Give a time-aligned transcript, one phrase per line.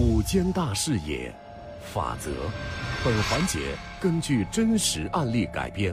[0.00, 1.34] 五间大视野，
[1.92, 2.30] 法则。
[3.04, 3.58] 本环节
[4.00, 5.92] 根据真实案例改编，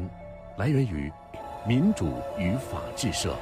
[0.60, 1.12] 来源于
[1.68, 3.36] 民主与法治社。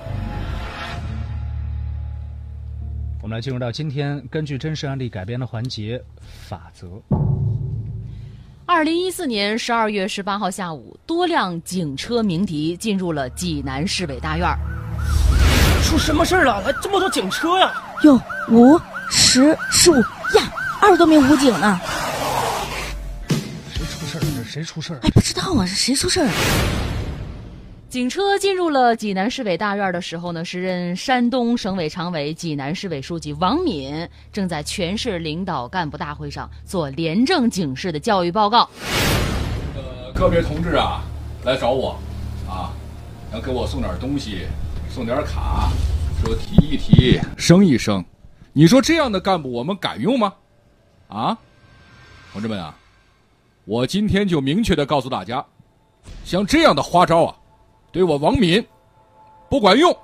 [3.22, 6.02] 我们来进入到今天根据真实案例改编的环节
[6.48, 6.88] 法则。
[8.66, 14.48] 二零一四年十二月十八号下午，多辆警车鸣笛进入了济南市委大院。
[15.84, 16.62] 出什么事儿了？
[16.62, 17.74] 来这么多警车呀！
[18.04, 18.18] 哟，
[18.50, 20.08] 五、十、十五呀，
[20.84, 21.80] 二十多名武警呢。
[23.70, 24.28] 谁出事儿了？
[24.36, 25.00] 这谁出事儿？
[25.02, 26.32] 哎，不知道啊，是谁出事儿了？
[27.88, 38.70] 警车进入了济南市委大院的时候呢，时任山东省委常委、济南市委书记王敏正在全市领导干部大会上做廉政警示的教育报告。
[39.76, 41.02] 呃，个别同志啊，
[41.46, 41.98] 来找我，
[42.46, 42.74] 啊，
[43.32, 44.48] 想给我送点东西，
[44.94, 45.70] 送点卡，
[46.22, 48.04] 说提一提，升一升。
[48.52, 50.34] 你说这样的干部我们敢用吗？
[51.14, 51.38] 啊，
[52.32, 52.76] 同志们啊，
[53.66, 55.46] 我今天就明确的告诉大家，
[56.26, 57.36] 像这样的花招啊。
[57.92, 58.66] 对我王敏
[59.48, 59.96] 不管用，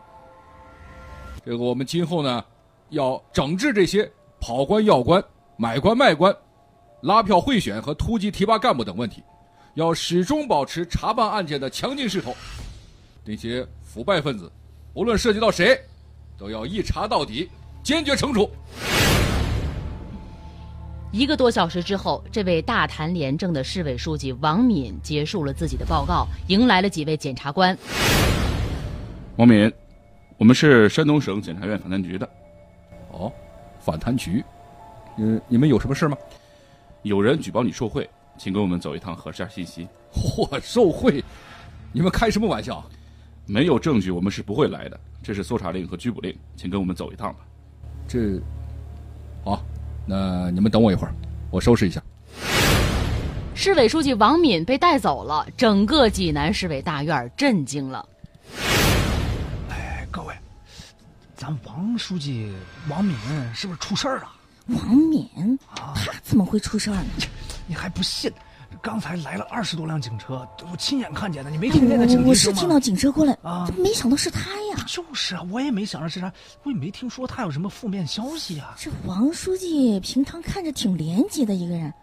[1.43, 2.45] 这个我们今后呢
[2.89, 4.07] 要整治这些
[4.39, 5.23] 跑官要官、
[5.57, 6.31] 买官卖官、
[7.01, 9.23] 拉票贿选和突击提拔干部等问题，
[9.73, 12.35] 要始终保持查办案件的强劲势头。
[13.25, 14.51] 那些腐败分子，
[14.93, 15.75] 无论涉及到谁，
[16.37, 17.49] 都要一查到底，
[17.81, 18.47] 坚决惩处。
[21.11, 27.75] 一个多小时之后，这位大谈廉政的市委书记王敏结束了自己的报告，迎来了几位检察官。
[29.37, 29.71] 王敏，
[30.37, 32.29] 我们是山东省检察院反贪局的。
[33.11, 33.31] 哦，
[33.79, 34.43] 反贪局，
[35.17, 36.15] 嗯，你们有什么事吗？
[37.01, 38.07] 有人举报你受贿，
[38.37, 39.87] 请跟我们走一趟核实下信息。
[40.13, 41.23] 嚯，受贿？
[41.91, 42.87] 你们开什么玩笑？
[43.47, 44.99] 没有证据，我们是不会来的。
[45.23, 47.39] 这是搜查令和拘捕令，请跟我们走一趟吧。
[48.07, 48.39] 这，
[49.43, 49.59] 好。
[50.09, 51.13] 那你们等我一会儿，
[51.51, 52.01] 我收拾一下。
[53.53, 58.03] 市委书记王敏被带走了，整个济南市委大院震惊了。
[59.69, 60.33] 哎，各位，
[61.35, 62.51] 咱王书记
[62.89, 63.15] 王敏
[63.53, 64.31] 是不是出事儿了？
[64.69, 67.09] 王敏，他怎么会出事儿呢？
[67.67, 68.31] 你还不信？
[68.81, 71.49] 刚才来了二十多辆警车，我亲眼看见的。
[71.49, 74.85] 你没听见那警笛我是听到警车过来啊，没想到是他呀。
[74.87, 76.31] 就是啊，我也没想到是他，
[76.63, 78.75] 我也没听说他有什么负面消息啊。
[78.77, 81.93] 这王书记平常看着挺廉洁的一个人，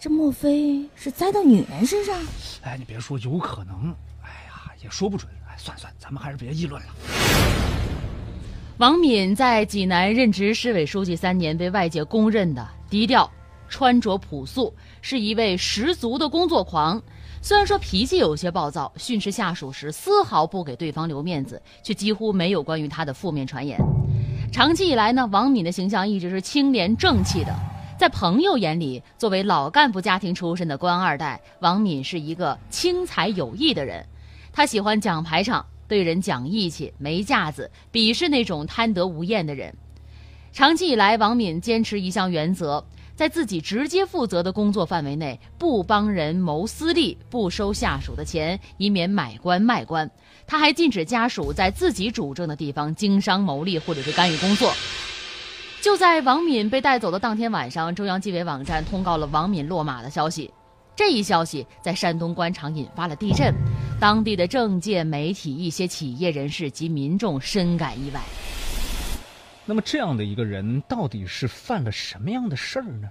[0.00, 2.14] 这莫非是栽到女人身上？
[2.62, 3.94] 哎，你别说，有可能。
[4.22, 5.30] 哎呀，也说不准。
[5.48, 6.88] 哎，算算，咱们还是别议论了。
[8.78, 13.30] 王敏在济南任职市委书记三年，被外界公认的低调。
[13.68, 17.02] 穿着朴素，是一位十足的工作狂。
[17.42, 23.78] 虽然说脾气有些暴躁，训斥下属时丝毫不给对方留面子，却几乎没有关于他的负面传言。
[24.50, 27.54] 长期以来呢，王敏的形象一直是清廉正气的。
[27.98, 34.04] 在朋友眼里，作为老干部家庭出身的官二代，王敏是一个轻财有义的人。
[34.52, 39.72] 他喜欢讲排场，对人讲义气，没架子，鄙视那种贪得无厌的人。
[40.52, 42.84] 长期以来，王敏坚持一项原则。
[43.16, 50.08] 在自己直接负责的工作范围内，不帮人谋私利，不收下属的钱，以免买官卖官。
[50.46, 54.70] 他还禁止家属在自己主政的地方经商牟利，或者是干预工作。
[55.80, 60.52] 就在王敏被带走的当天晚上，中央纪委网站通告了王敏落马的消息。
[60.94, 63.54] 这一消息在山东官场引发了地震，
[63.98, 68.20] 当地的政界、媒体、一些企业人士及民众深感意外。
[69.68, 73.10] 那么这样的一个人到底是犯了什么样的事儿呢？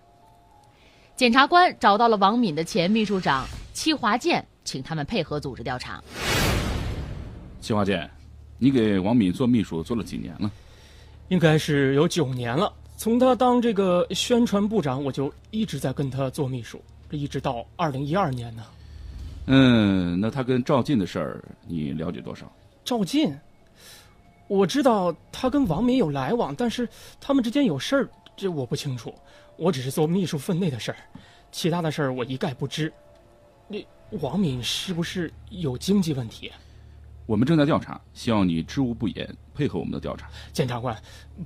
[1.15, 6.01] 检察官找到了王敏的前秘书长戚华健，请他们配合组织调查。
[7.59, 8.09] 戚华健，
[8.57, 10.49] 你给王敏做秘书做了几年了？
[11.27, 12.71] 应该是有九年了。
[12.95, 18.63] 从他当这个宣传部长，我就一直在跟他做秘书，这一直到二零一二年呢。
[19.47, 22.49] 嗯，那他跟赵进的事儿你了解多少？
[22.85, 23.35] 赵进。
[24.47, 26.87] 我知道他跟王敏有来往，但是
[27.19, 29.13] 他们之间有事儿，这我不清楚。
[29.57, 30.97] 我只是做秘书分内的事儿，
[31.51, 32.91] 其他的事儿我一概不知。
[33.67, 33.87] 你
[34.21, 36.51] 王敏是不是有经济问题？
[37.25, 40.29] 我们正在调查，希望你知无不言，配合我们的调查。
[40.53, 40.95] 检察官，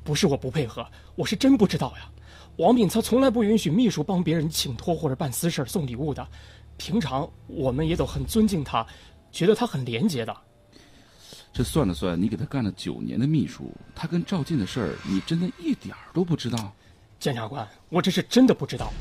[0.03, 0.85] 不是我不配合，
[1.15, 2.09] 我是真不知道呀。
[2.57, 6.27] 王敏他从来不允许秘书帮别人请托或者办私事送礼物的，
[6.75, 8.85] 平常我们也都很尊敬他，
[9.31, 10.35] 觉得他很廉洁的。
[11.59, 16.71] 这算了算，你给他干了九年的秘书，他跟赵进的事儿，你真的一点儿都不知道？
[17.19, 18.93] 检察官，我这是真的不知道。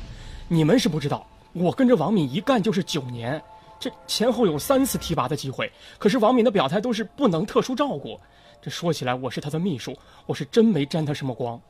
[0.48, 3.40] 你们是不知道，我跟着王敏一干就是九年，
[3.78, 5.70] 这前后有三次提拔的机会，
[6.00, 8.18] 可是王敏的表态都是不能特殊照顾。
[8.60, 9.96] 这说起来，我是他的秘书，
[10.26, 11.60] 我是真没沾他什么光。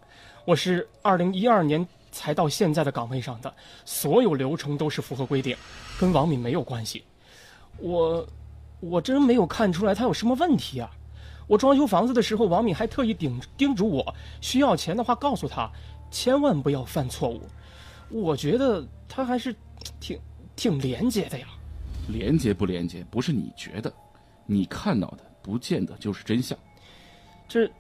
[0.47, 3.55] 我是二零一二年才到现在的岗位上的，
[3.85, 5.55] 所有流程都是符合规定，
[6.01, 7.05] 跟王敏没有关系。
[7.77, 8.27] 我，
[8.81, 10.91] 我真没有看出来他有什么问题啊！
[11.47, 15.71] 我装修房子的时候，王敏还特意叮叮嘱我，需要钱的话告诉他，
[16.11, 17.41] 千万不要犯错误。
[18.11, 19.55] 我觉得他还是
[19.99, 20.19] 挺
[20.55, 21.47] 挺廉洁的呀。
[22.09, 23.93] 廉洁不廉洁，不是你觉得，
[24.47, 26.57] 你看到的不见得就是真相。
[27.49, 27.71] 这，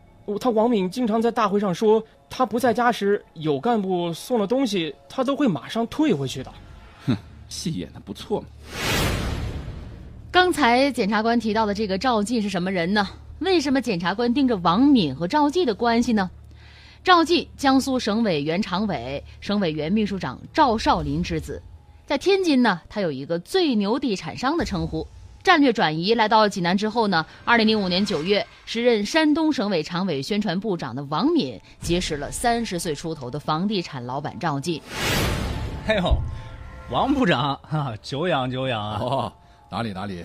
[0.41, 6.53] 他王敏经常在大会上说，他不在家时有干部送了东西，他都会马上退回去的。
[7.06, 7.17] 哼，
[7.49, 8.47] 戏演的不错嘛。
[10.49, 13.06] 刚才检察官提到的这个赵继是什么人呢？
[13.41, 16.31] 为什么检察官盯着王敏和赵继的关系呢？
[17.05, 21.62] 赵继，江苏省委原常委、省委原秘书长赵少林之子，
[22.06, 25.06] 在天津呢，他有一个“最牛地产商”的称呼。
[25.43, 34.81] 战略转移来到济南之后呢，二零零五年九月，时任山东省委常委、宣传部长的王敏结识了三十岁出头的房地产老板赵继。
[35.87, 36.17] 哎呦，
[36.91, 38.99] 王部长，哈，久仰久仰啊！
[38.99, 39.33] 哦，
[39.71, 40.25] 哪里哪里，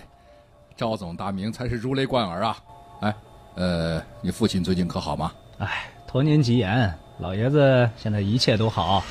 [0.76, 2.56] 赵总大名才是如雷贯耳啊！
[3.00, 3.14] 哎，
[3.54, 5.32] 呃，你父亲最近可好吗？
[5.58, 9.04] 哎，托您吉言，老爷子现在一切都好。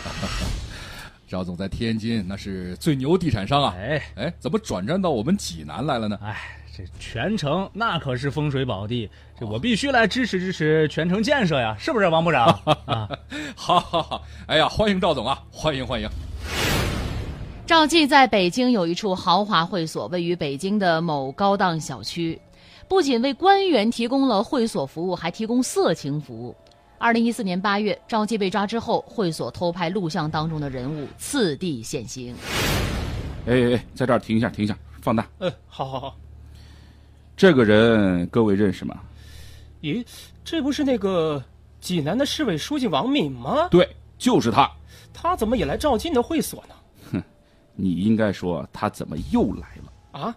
[1.26, 3.74] 赵总在天津那是最牛地产商啊！
[3.78, 6.20] 哎哎，怎么转战到我们济南来了呢？
[6.22, 6.38] 哎，
[6.76, 9.10] 这全城那可是风水宝地，
[9.40, 12.46] 这我必须来支持支持全城建设呀，是不是王部长？
[12.86, 13.10] 啊，
[13.56, 16.10] 好好好，哎呀，欢迎赵总啊，欢迎欢迎。
[17.66, 22.40] 赵记在北京有一处豪华会所，位于北京的某高档小区，
[22.90, 26.54] 不仅为官员提供了会所服务，还提供色情服务。
[26.98, 32.36] 二零一四年八月，赵记被抓之后，会所偷拍录像当中的人物次第现形。
[33.46, 35.26] 哎哎哎，在这儿停一下，停一下，放大。
[35.40, 36.18] 嗯，好好好。
[37.38, 39.00] 这个人各位认识吗？
[39.82, 40.06] 咦，
[40.44, 41.42] 这不是那个
[41.80, 43.70] 济南的市委书记王敏吗？
[43.72, 44.70] 对，就是他。
[45.14, 46.76] 他怎么也来赵进的会所呢？
[47.76, 50.20] 哼，你应该说他怎么又来了？
[50.20, 50.36] 啊？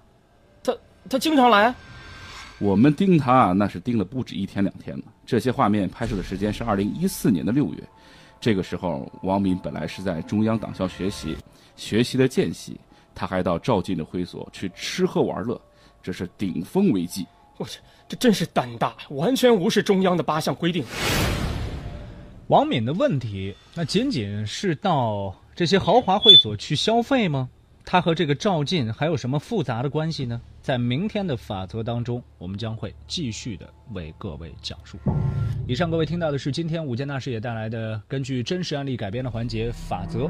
[0.62, 0.76] 他
[1.08, 1.74] 他经常来？
[2.58, 5.04] 我们盯他那是盯了不止一天两天了。
[5.26, 7.82] 这些画面拍摄的时间是二零一四年的六月，
[8.40, 11.36] 这个时候王敏本来是在中央党校学习，
[11.76, 12.80] 学习的间隙，
[13.14, 15.60] 他还到赵进的会所去吃喝玩乐，
[16.02, 17.26] 这是顶风违纪。
[17.58, 17.78] 我去，
[18.08, 20.84] 这真是胆大，完全无视中央的八项规定。
[22.46, 27.48] 王敏的问题，那仅仅是到这些豪华会所去消费吗？
[27.82, 30.42] 他和这个赵进还有什么复杂的关系呢？
[30.66, 34.98] 在明天的法则当中，我们将会继续的为各位讲述。
[35.64, 40.28] 以上各位听到的是今天午间大师也带来的根据真实案例改编的环节法则。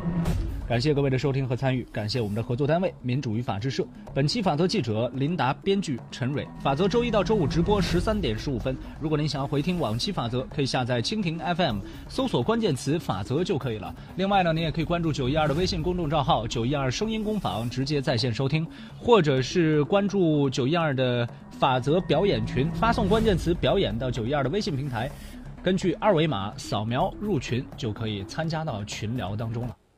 [0.69, 3.87] 感谢各位的收听和参与，感谢我们的合作单位民主与法制社。
[4.13, 6.45] 本期法则记者林达，编剧陈蕊。
[6.61, 8.77] 法则周一到周五直播十三点十五分。
[9.01, 11.79] 如果您想要回听往期法则，可以下载蜻蜓 FM，
[12.09, 13.95] 搜索关键词“法则”就可以了。
[14.17, 18.67] 另外呢，您也可以关注九一二的微信公众账号“九一二声音工坊”，直接在线收听，
[18.99, 25.11] 或者是关注九一二的法则表演群，发送关键词“表演”到九一二的微信平台。
[25.63, 29.77] 根据二维码扫描入群，就可以参加到群聊当中了。